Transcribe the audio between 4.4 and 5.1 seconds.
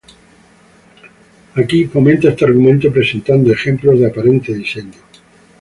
diseño.